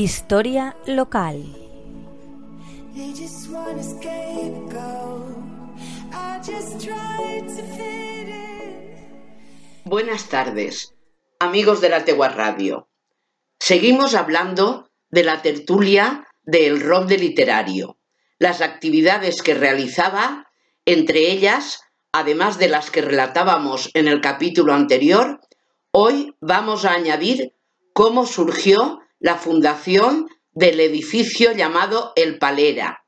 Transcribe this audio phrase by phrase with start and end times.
[0.00, 1.44] Historia local.
[9.84, 10.94] Buenas tardes,
[11.40, 12.88] amigos de la Tegua Radio.
[13.58, 17.98] Seguimos hablando de la tertulia del de Literario,
[18.38, 20.46] las actividades que realizaba,
[20.86, 21.80] entre ellas,
[22.12, 25.40] además de las que relatábamos en el capítulo anterior,
[25.90, 27.56] hoy vamos a añadir
[27.92, 33.04] cómo surgió la fundación del edificio llamado El Palera,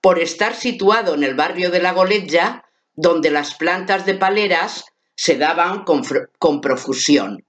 [0.00, 4.84] por estar situado en el barrio de la Goletja, donde las plantas de paleras
[5.14, 6.02] se daban con,
[6.38, 7.44] con profusión.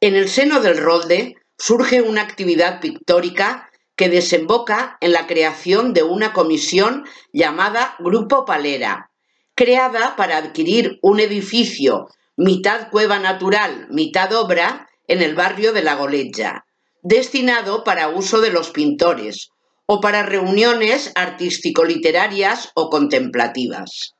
[0.00, 6.02] En el seno del Rolde surge una actividad pictórica que desemboca en la creación de
[6.02, 9.10] una comisión llamada Grupo Palera,
[9.54, 12.08] creada para adquirir un edificio
[12.40, 16.66] mitad cueva natural, mitad obra, en el barrio de La Goletja,
[17.02, 19.50] destinado para uso de los pintores
[19.86, 24.14] o para reuniones artístico-literarias o contemplativas.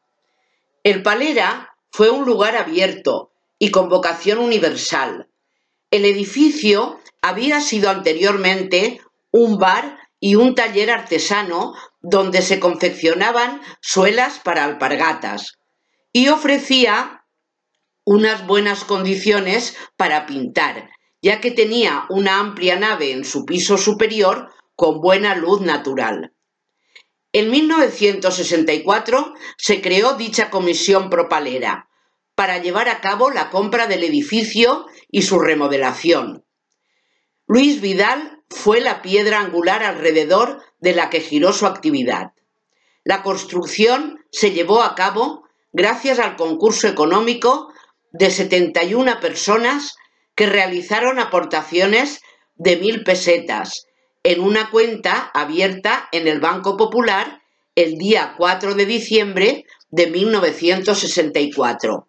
[0.83, 5.29] El Palera fue un lugar abierto y con vocación universal.
[5.93, 14.41] El edificio había sido anteriormente un bar y un taller artesano donde se confeccionaban suelas
[14.43, 15.57] para alpargatas
[16.13, 17.20] y ofrecía
[18.11, 20.91] unas buenas condiciones para pintar,
[21.23, 26.35] ya que tenía una amplia nave en su piso superior con buena luz natural.
[27.33, 31.89] En 1964 se creó dicha comisión propalera
[32.35, 36.45] para llevar a cabo la compra del edificio y su remodelación.
[37.47, 42.33] Luis Vidal fue la piedra angular alrededor de la que giró su actividad.
[43.05, 47.70] La construcción se llevó a cabo gracias al concurso económico
[48.13, 49.97] de 71 personas
[50.35, 52.21] que realizaron aportaciones
[52.57, 53.87] de mil pesetas
[54.23, 57.41] en una cuenta abierta en el Banco Popular
[57.75, 62.07] el día 4 de diciembre de 1964.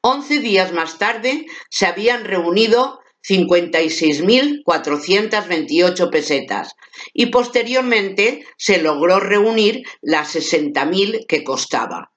[0.00, 6.74] Once días más tarde se habían reunido 56.428 pesetas
[7.12, 12.12] y posteriormente se logró reunir las 60.000 que costaba.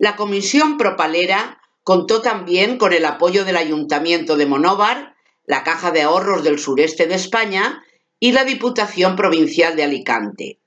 [0.00, 6.00] La comisión propalera contó también con el apoyo del Ayuntamiento de Monóvar, la Caja de
[6.00, 7.84] Ahorros del Sureste de España
[8.18, 10.58] y la Diputación Provincial de Alicante.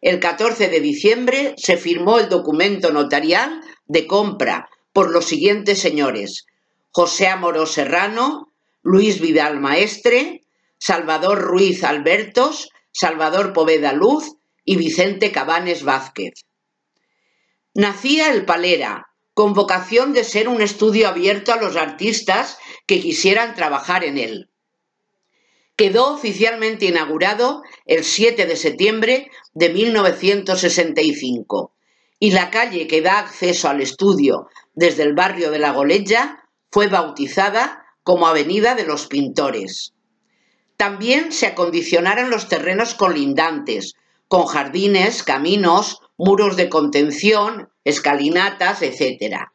[0.00, 6.44] El 14 de diciembre se firmó el documento notarial de compra por los siguientes señores
[6.90, 8.52] José Amoró Serrano,
[8.82, 10.42] Luis Vidal Maestre,
[10.78, 14.34] Salvador Ruiz Albertos, Salvador Poveda Luz
[14.64, 16.44] y Vicente Cabanes Vázquez.
[17.74, 23.56] Nacía el Palera, con vocación de ser un estudio abierto a los artistas que quisieran
[23.56, 24.50] trabajar en él.
[25.74, 31.74] Quedó oficialmente inaugurado el 7 de septiembre de 1965
[32.20, 36.86] y la calle que da acceso al estudio desde el barrio de La Goleja fue
[36.86, 39.94] bautizada como Avenida de los Pintores.
[40.76, 43.94] También se acondicionaron los terrenos colindantes,
[44.28, 49.48] con jardines, caminos, muros de contención, escalinatas, etc.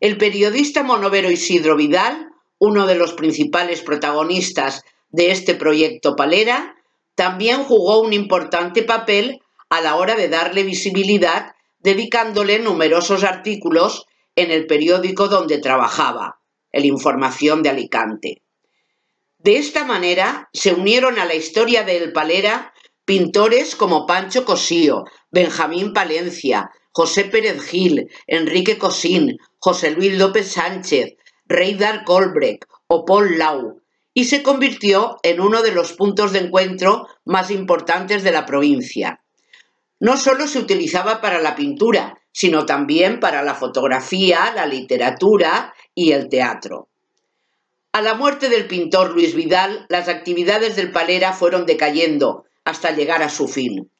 [0.00, 2.28] El periodista monovero Isidro Vidal,
[2.58, 6.76] uno de los principales protagonistas de este proyecto Palera,
[7.14, 9.40] también jugó un importante papel
[9.70, 14.06] a la hora de darle visibilidad, dedicándole numerosos artículos
[14.36, 16.38] en el periódico donde trabajaba
[16.70, 18.42] el Información de Alicante.
[19.38, 22.72] De esta manera se unieron a la historia de El Palera
[23.08, 31.14] pintores como Pancho Cosío, Benjamín Palencia, José Pérez Gil, Enrique Cosín, José Luis López Sánchez,
[31.46, 33.80] Reidar Colbrecht o Paul Lau,
[34.12, 39.22] y se convirtió en uno de los puntos de encuentro más importantes de la provincia.
[40.00, 46.12] No solo se utilizaba para la pintura, sino también para la fotografía, la literatura y
[46.12, 46.88] el teatro.
[47.92, 53.22] A la muerte del pintor Luis Vidal, las actividades del Palera fueron decayendo hasta llegar
[53.22, 53.90] a su fin.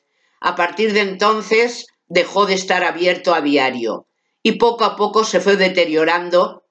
[0.41, 4.07] A partir de entonces dejó de estar abierto a diario
[4.43, 6.65] y poco a poco se fue deteriorando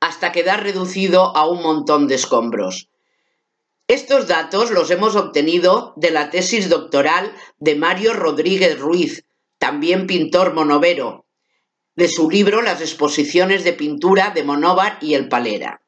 [0.00, 2.90] hasta quedar reducido a un montón de escombros.
[3.88, 9.24] Estos datos los hemos obtenido de la tesis doctoral de Mario Rodríguez Ruiz,
[9.58, 11.24] también pintor monovero,
[11.96, 15.81] de su libro Las exposiciones de pintura de Monóvar y el Palera.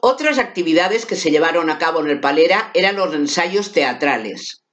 [0.00, 4.64] Otras actividades que se llevaron a cabo en el Palera eran los ensayos teatrales.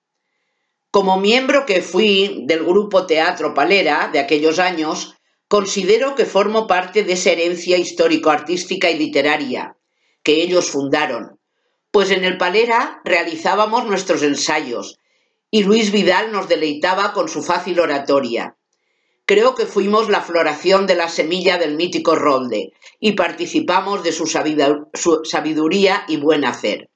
[0.92, 5.16] Como miembro que fui del grupo Teatro Palera de aquellos años,
[5.50, 9.76] considero que formo parte de esa herencia histórico-artística y literaria,
[10.24, 11.40] que ellos fundaron,
[11.92, 15.00] pues en el Palera realizábamos nuestros ensayos
[15.52, 18.56] y Luis Vidal nos deleitaba con su fácil oratoria.
[19.26, 24.28] Creo que fuimos la floración de la semilla del mítico Rolde y participamos de su
[25.24, 26.90] sabiduría y buen hacer.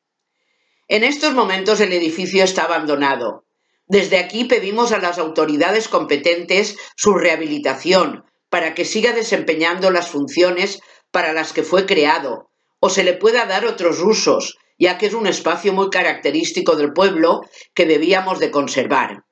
[0.90, 3.46] En estos momentos el edificio está abandonado.
[3.86, 10.82] Desde aquí pedimos a las autoridades competentes su rehabilitación para que siga desempeñando las funciones
[11.12, 12.50] para las que fue creado,
[12.80, 16.92] o se le pueda dar otros usos, ya que es un espacio muy característico del
[16.92, 17.42] pueblo
[17.74, 19.24] que debíamos de conservar.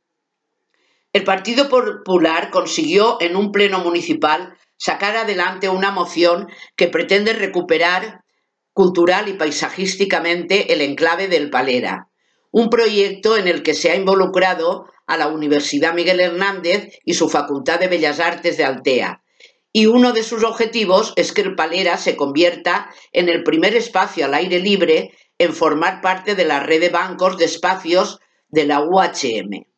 [1.15, 8.25] El Partido Popular consiguió en un pleno municipal sacar adelante una moción que pretende recuperar
[8.73, 12.09] cultural y paisajísticamente el enclave del Palera,
[12.51, 17.29] un proyecto en el que se ha involucrado a la Universidad Miguel Hernández y su
[17.29, 19.23] Facultad de Bellas Artes de Altea.
[19.71, 24.25] Y uno de sus objetivos es que el Palera se convierta en el primer espacio
[24.25, 28.19] al aire libre en formar parte de la red de bancos de espacios
[28.50, 29.75] de la UHM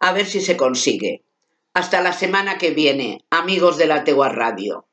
[0.00, 1.24] a ver si se consigue.
[1.74, 4.86] Hasta la semana que viene, amigos de la Tegua Radio.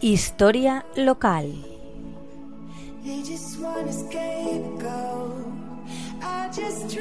[0.00, 1.72] Historia local.
[6.54, 6.92] just